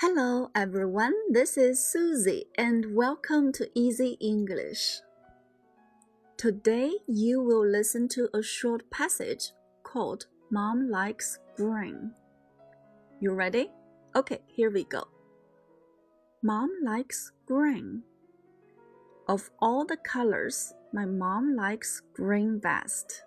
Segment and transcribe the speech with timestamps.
[0.00, 5.00] Hello everyone, this is Susie and welcome to Easy English.
[6.36, 9.50] Today you will listen to a short passage
[9.82, 12.12] called Mom Likes Green.
[13.18, 13.72] You ready?
[14.14, 15.08] Okay, here we go.
[16.44, 18.04] Mom likes green.
[19.26, 23.24] Of all the colors, my mom likes green best.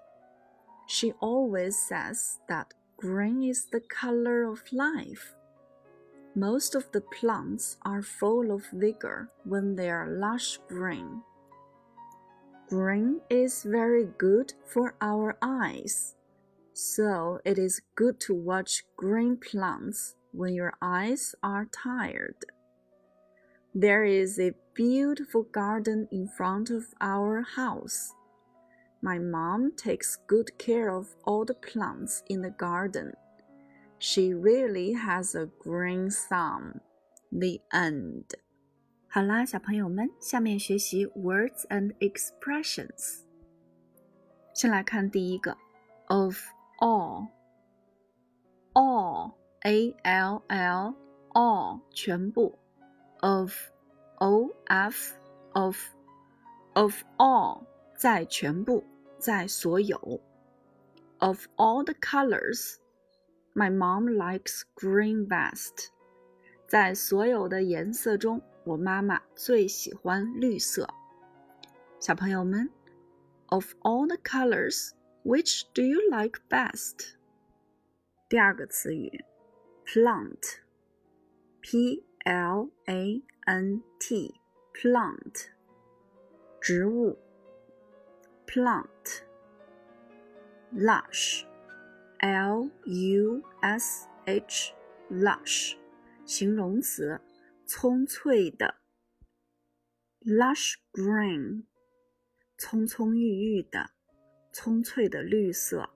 [0.88, 5.36] She always says that green is the color of life.
[6.36, 11.22] Most of the plants are full of vigor when they are lush green.
[12.70, 16.16] Green is very good for our eyes,
[16.72, 22.46] so it is good to watch green plants when your eyes are tired.
[23.76, 28.14] There is a beautiful garden in front of our house.
[29.02, 33.12] My mom takes good care of all the plants in the garden.
[34.01, 36.81] She really has a green thumb.
[37.31, 38.35] The end.
[39.09, 43.23] 好啦，小朋友们，下面学习 words and expressions。
[44.55, 45.57] 先来看第一个，
[46.09, 46.37] of
[46.79, 50.95] all。all a l l
[51.33, 52.59] all 全部，
[53.21, 53.53] of
[54.19, 55.15] o f
[55.55, 55.79] of
[56.75, 57.65] of all
[57.97, 58.85] 在全部，
[59.19, 59.99] 在所有，
[61.19, 62.77] of all the colors。
[63.55, 65.91] my mom likes green best。
[66.67, 70.89] 在所有的颜色中，我妈妈最喜欢绿色。
[72.01, 72.71] 小朋友们，
[73.47, 74.91] Of all the colors,
[75.25, 77.15] which do you like best？
[78.29, 79.25] 第二个词语，
[79.87, 85.47] plant，p l a n t，plant，
[86.61, 87.17] 植物，
[88.47, 91.47] plant，lush。
[92.21, 95.77] L U S H，lush，
[96.25, 97.21] 形容词，
[97.67, 98.77] 葱翠的。
[100.25, 101.65] Lush green，
[102.59, 103.91] 葱葱郁郁的，
[104.53, 105.91] 葱翠的绿色。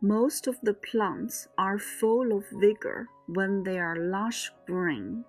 [0.00, 5.24] Most of the plants are full of vigor when they are lush green。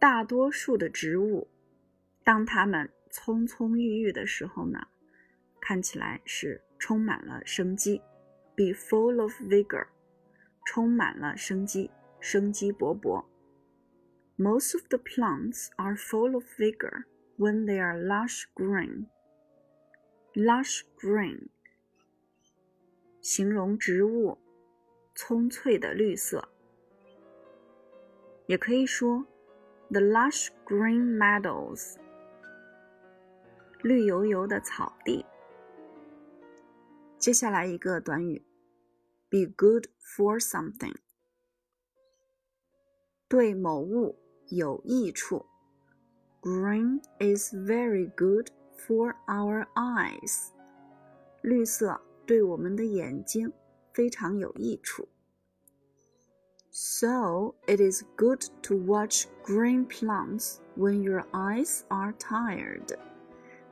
[0.00, 1.48] 大多数的植物，
[2.24, 4.88] 当它们葱葱郁郁的时候呢，
[5.60, 6.62] 看起来是。
[6.78, 8.00] 充满了生机，
[8.54, 9.86] be full of vigor，
[10.66, 13.24] 充满了生机，生机勃勃。
[14.36, 17.04] Most of the plants are full of vigor
[17.38, 19.06] when they are lush green.
[20.34, 21.48] Lush green，
[23.20, 24.38] 形容植物
[25.14, 26.48] 葱翠的绿色，
[28.46, 29.24] 也可以说
[29.90, 31.94] the lush green meadows，
[33.82, 35.24] 绿油油的草地。
[37.18, 38.44] 接下来一个短语，
[39.30, 40.94] be good for something，
[43.28, 45.46] 对某物有益处。
[46.42, 50.50] Green is very good for our eyes，
[51.40, 53.52] 绿色对我们的眼睛
[53.92, 55.08] 非常有益处。
[56.70, 62.98] So it is good to watch green plants when your eyes are tired.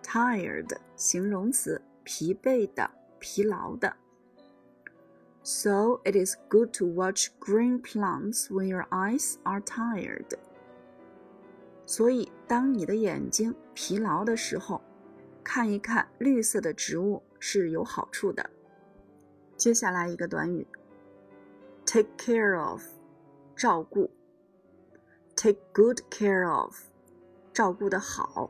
[0.02, 2.90] Tired 形容词，疲惫的。
[3.18, 3.96] 疲劳的。
[5.44, 10.38] So it is good to watch green plants when your eyes are tired.
[11.84, 14.80] 所以，当你的眼睛疲劳的时候，
[15.42, 18.48] 看一看绿色的植物是有好处的。
[19.56, 20.66] 接下来一个短语，
[21.84, 22.82] take care of，
[23.56, 24.08] 照顾；
[25.36, 26.84] take good care of，
[27.52, 28.48] 照顾的好。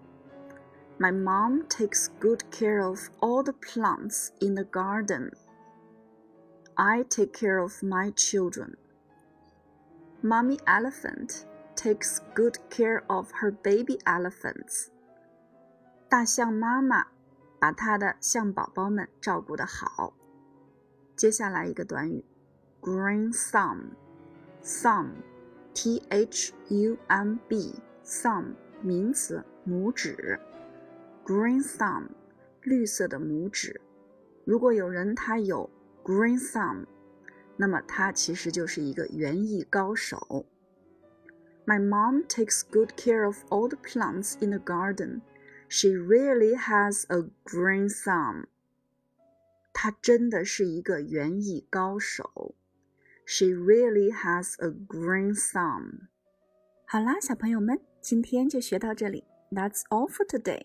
[0.99, 5.33] My mom takes good care of all the plants in the garden.
[6.75, 8.77] I take care of my children.
[10.23, 14.91] Mommy elephant takes good care of her baby elephants.
[16.09, 17.09] 大象妈妈
[17.59, 20.15] 把它的象宝宝们照顾得好。
[21.17, 22.25] 接下来一个短语，
[22.81, 30.39] green thumb，thumb，t h u m b，thumb 名词，拇指。
[31.27, 32.09] Green thumb，
[32.63, 33.81] 绿色的拇指。
[34.45, 35.71] 如果有人他有
[36.03, 36.87] green thumb，
[37.57, 40.47] 那么他其实就是一个园艺高手。
[41.65, 45.21] My mom takes good care of all the plants in the garden.
[45.69, 48.47] She really has a green thumb.
[49.73, 52.55] 她真的是一个园艺高手。
[53.25, 56.09] She really has a green thumb.
[56.85, 59.25] 好啦，小朋友们，今天就学到这里。
[59.51, 60.65] That's all for today.